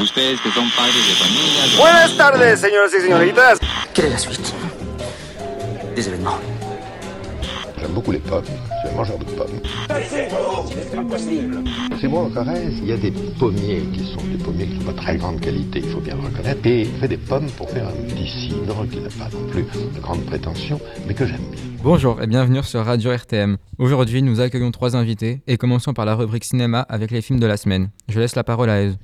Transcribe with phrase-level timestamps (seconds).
[0.00, 1.76] ustedes que son padres de familia.
[1.76, 3.58] Buenas tardes, señoras y señoritas.
[3.94, 4.54] Quelle est la suite
[5.94, 6.38] des événements
[7.80, 8.44] J'aime beaucoup les pommes.
[8.44, 9.60] Je suis un mangeur de pommes.
[12.00, 14.92] C'est bon en Corrèze, il y a des pommiers qui sont des pommiers qui sont
[14.92, 16.60] pas très grande qualité, il faut bien le reconnaître.
[16.64, 19.62] Et il fait des pommes pour faire un petit cidre qui n'a pas non plus
[19.62, 21.60] de grande prétention, mais que j'aime bien.
[21.82, 23.56] Bonjour et bienvenue sur Radio RTM.
[23.78, 27.46] Aujourd'hui, nous accueillons trois invités et commençons par la rubrique cinéma avec les films de
[27.46, 27.90] la semaine.
[28.08, 28.98] Je laisse la parole à Eze.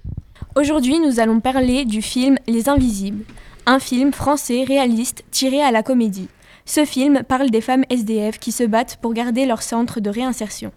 [0.56, 3.24] Aujourd'hui, nous allons parler du film Les Invisibles,
[3.66, 6.28] un film français réaliste tiré à la comédie.
[6.64, 10.70] Ce film parle des femmes SDF qui se battent pour garder leur centre de réinsertion.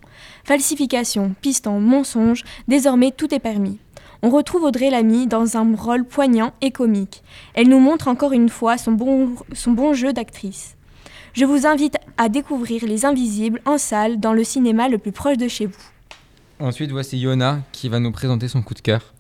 [0.46, 3.78] Falsification, piston, mensonge, désormais tout est permis.
[4.24, 7.22] On retrouve Audrey Lamy dans un rôle poignant et comique.
[7.54, 10.76] Elle nous montre encore une fois son bon, son bon jeu d'actrice.
[11.34, 15.38] Je vous invite à découvrir Les Invisibles en salle dans le cinéma le plus proche
[15.38, 15.86] de chez vous.
[16.60, 19.14] Ensuite, voici Yona qui va nous présenter son coup de cœur.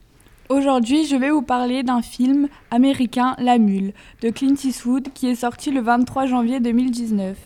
[0.50, 5.36] Aujourd'hui, je vais vous parler d'un film américain, La Mule, de Clint Eastwood, qui est
[5.36, 7.38] sorti le 23 janvier 2019.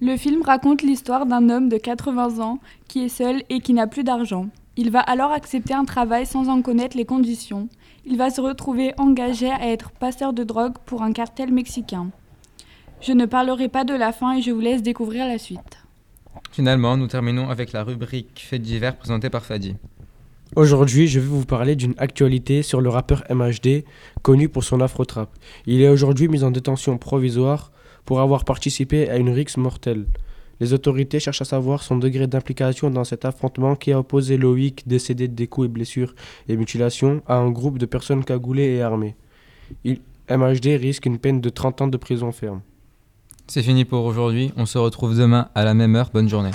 [0.00, 3.88] Le film raconte l'histoire d'un homme de 80 ans qui est seul et qui n'a
[3.88, 4.46] plus d'argent.
[4.76, 7.68] Il va alors accepter un travail sans en connaître les conditions.
[8.04, 12.10] Il va se retrouver engagé à être passeur de drogue pour un cartel mexicain.
[13.00, 15.78] Je ne parlerai pas de la fin et je vous laisse découvrir la suite.
[16.52, 19.74] Finalement, nous terminons avec la rubrique Faits divers présentée par Fadi.
[20.54, 23.84] Aujourd'hui, je vais vous parler d'une actualité sur le rappeur MHD,
[24.22, 25.28] connu pour son afro-trap.
[25.66, 27.72] Il est aujourd'hui mis en détention provisoire
[28.04, 30.06] pour avoir participé à une rixe mortelle.
[30.60, 34.86] Les autorités cherchent à savoir son degré d'implication dans cet affrontement qui a opposé Loïc,
[34.86, 36.14] décédé des coups et blessures
[36.48, 39.16] et mutilations, à un groupe de personnes cagoulées et armées.
[39.84, 42.62] MHD risque une peine de 30 ans de prison ferme.
[43.48, 44.52] C'est fini pour aujourd'hui.
[44.56, 46.10] On se retrouve demain à la même heure.
[46.12, 46.50] Bonne journée.